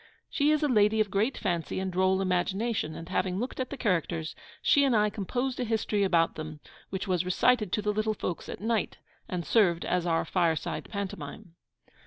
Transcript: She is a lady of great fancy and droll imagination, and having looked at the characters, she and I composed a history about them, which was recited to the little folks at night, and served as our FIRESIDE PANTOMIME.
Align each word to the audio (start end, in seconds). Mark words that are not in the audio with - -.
She 0.31 0.49
is 0.49 0.63
a 0.63 0.67
lady 0.67 0.99
of 0.99 1.11
great 1.11 1.37
fancy 1.37 1.79
and 1.79 1.91
droll 1.93 2.21
imagination, 2.23 2.95
and 2.95 3.07
having 3.07 3.37
looked 3.37 3.59
at 3.59 3.69
the 3.69 3.77
characters, 3.77 4.33
she 4.59 4.83
and 4.83 4.95
I 4.95 5.11
composed 5.11 5.59
a 5.59 5.63
history 5.63 6.01
about 6.01 6.33
them, 6.33 6.59
which 6.89 7.07
was 7.07 7.23
recited 7.23 7.71
to 7.73 7.83
the 7.83 7.93
little 7.93 8.15
folks 8.15 8.49
at 8.49 8.61
night, 8.61 8.97
and 9.29 9.45
served 9.45 9.85
as 9.85 10.07
our 10.07 10.25
FIRESIDE 10.25 10.89
PANTOMIME. 10.89 11.53